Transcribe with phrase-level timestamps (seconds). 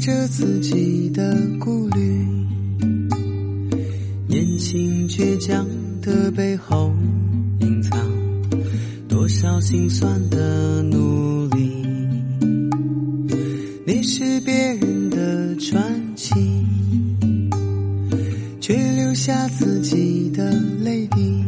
[0.00, 2.26] 着自己的顾虑。
[4.26, 5.66] 年轻倔强
[6.00, 6.90] 的背后，
[7.60, 8.00] 隐藏
[9.06, 11.70] 多少心酸的努力。
[13.86, 15.82] 你是别人的传
[16.16, 16.34] 奇，
[18.58, 20.50] 却留下自己的
[20.82, 21.44] 泪滴。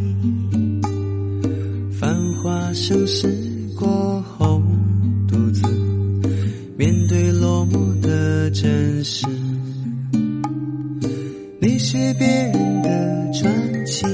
[1.98, 3.41] 繁华盛世
[9.03, 9.27] 是。
[11.61, 14.05] 你是别人的传奇，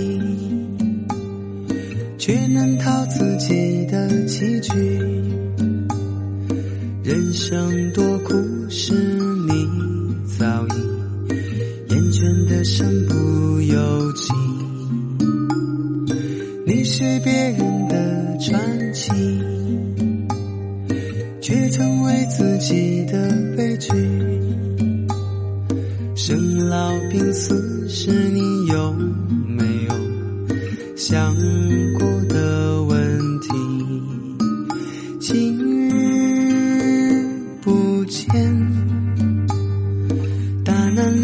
[2.19, 4.72] 却难逃自己的棋局。
[7.03, 8.34] 人生多苦，
[8.69, 9.69] 是你
[10.39, 13.14] 早已厌倦的身不
[13.62, 14.33] 由己。
[16.67, 17.58] 你是别人
[27.10, 28.92] 病死时你有
[29.46, 29.94] 没有
[30.96, 31.34] 想
[31.98, 33.48] 过的问题？
[35.20, 37.24] 今日
[37.62, 38.27] 不见，
[40.64, 41.22] 大难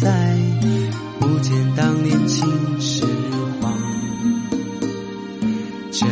[0.00, 0.34] 在，
[1.18, 2.48] 不见当年秦
[2.80, 3.04] 始
[3.60, 3.70] 皇。
[5.92, 6.08] 真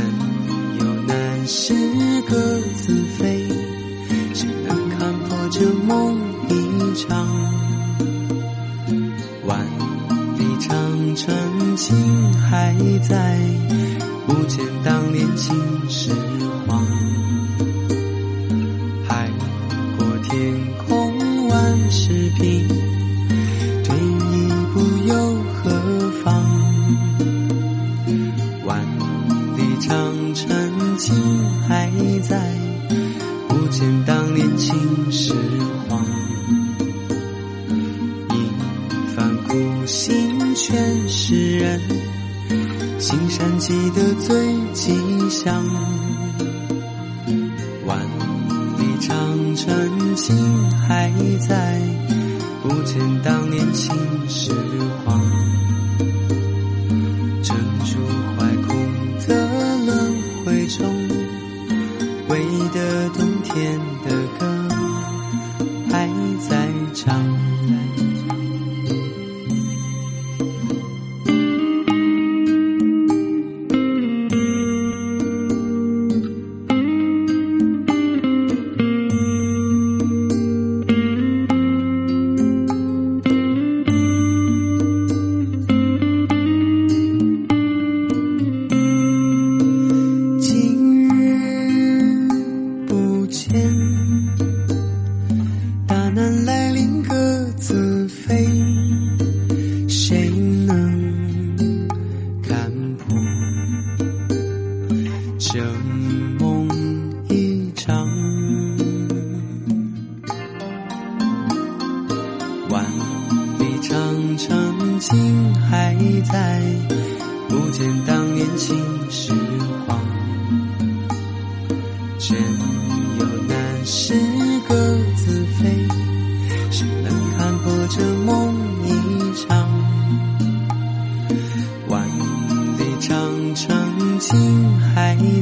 [0.78, 1.72] 有难事
[2.28, 2.37] 各
[2.75, 3.48] 自飞，
[4.34, 7.27] 谁能看破这梦一场？
[9.47, 9.59] 万
[10.37, 11.97] 里长城今
[12.43, 12.75] 还
[13.09, 13.38] 在，
[14.27, 15.56] 不见当年秦
[15.88, 16.10] 始
[16.66, 16.84] 皇。
[19.09, 19.31] 海
[19.97, 20.54] 阔天
[20.87, 22.69] 空万事平，
[33.68, 35.34] 不见当年秦始
[35.86, 36.02] 皇。
[38.30, 41.78] 一番苦心劝世人，
[42.98, 44.90] 青山记得最吉
[45.28, 45.62] 祥。
[47.84, 48.00] 万
[48.78, 50.34] 里长城今
[50.88, 51.12] 还
[51.46, 51.78] 在，
[52.62, 53.94] 不见当年秦
[54.30, 54.50] 始
[55.04, 55.38] 皇。
[105.38, 105.62] 想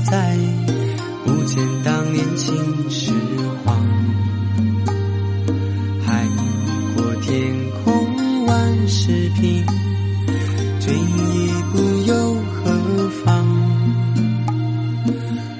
[0.09, 0.39] 在，
[1.25, 2.55] 不见当年秦
[2.89, 3.13] 始
[3.65, 3.77] 皇。
[6.05, 6.25] 海
[6.95, 7.53] 阔天
[7.85, 9.65] 空万事平，
[10.81, 13.45] 退一步又何妨？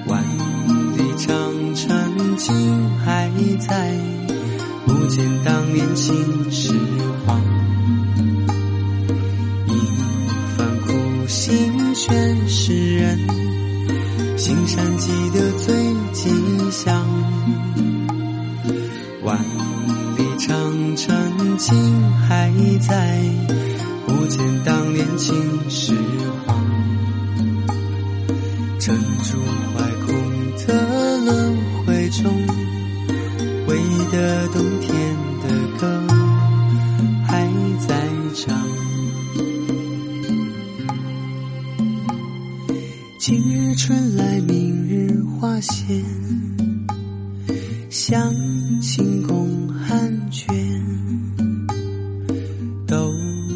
[0.07, 0.23] 万
[0.95, 3.29] 里长城今还
[3.59, 3.93] 在，
[4.85, 6.15] 不见当年秦
[6.49, 6.73] 始
[7.25, 7.41] 皇。
[9.67, 9.71] 一
[10.57, 13.19] 番苦心全是人，
[14.37, 15.75] 青山记得最
[16.13, 16.29] 吉
[16.71, 17.03] 祥。
[19.23, 19.37] 万
[20.15, 21.75] 里长城今
[22.29, 23.19] 还在，
[24.05, 25.35] 不见当年秦
[25.69, 25.93] 始
[26.45, 26.63] 皇。
[28.79, 29.39] 珍珠
[29.73, 30.15] 怀空
[30.65, 32.31] 的轮回中，
[33.67, 34.93] 唯一的冬天
[35.41, 35.49] 的
[35.79, 36.07] 歌
[37.27, 37.49] 还
[37.87, 38.55] 在唱。
[43.77, 46.03] 春来，明日花谢，
[47.91, 48.33] 像
[48.81, 50.47] 晴空寒卷，
[52.87, 53.13] 都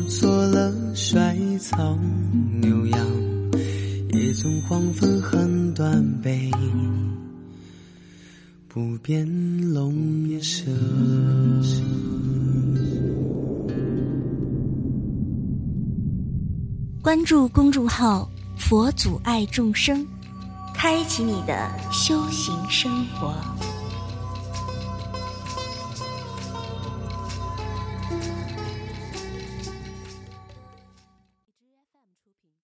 [0.07, 1.97] 做了衰草
[2.61, 3.07] 牛羊，
[4.13, 6.51] 也从黄昏恨断背，
[8.67, 9.27] 不变
[9.73, 10.71] 龙蛇。
[17.01, 18.30] 关注公众号
[18.61, 20.07] “佛祖爱众生”，
[20.73, 23.33] 开启你的修行生活。